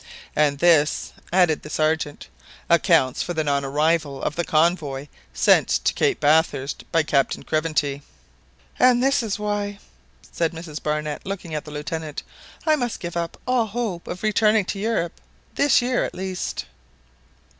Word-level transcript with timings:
"And 0.35 0.57
this," 0.57 1.13
added 1.31 1.61
the 1.61 1.69
Sergeant, 1.69 2.27
"accounts 2.71 3.21
for 3.21 3.35
the 3.35 3.43
non 3.43 3.63
arrival 3.63 4.19
of 4.23 4.35
the 4.35 4.43
convoy 4.43 5.07
sent 5.31 5.67
to 5.69 5.93
Cape 5.93 6.19
Bathurst 6.19 6.91
by 6.91 7.03
Captain 7.03 7.43
Craventy." 7.43 8.01
"And 8.79 9.03
this 9.03 9.21
is 9.21 9.37
why," 9.37 9.77
said 10.31 10.53
Mrs. 10.53 10.81
Barnett, 10.81 11.23
looking 11.23 11.53
at 11.53 11.65
the 11.65 11.71
Lieutenant, 11.71 12.23
"I 12.65 12.75
must 12.75 12.99
give 12.99 13.15
up 13.15 13.39
all 13.45 13.67
hope 13.67 14.07
of 14.07 14.23
returning 14.23 14.65
to 14.65 14.79
Europe 14.79 15.21
this 15.53 15.83
year 15.83 16.03
at 16.03 16.15
least!" 16.15 16.65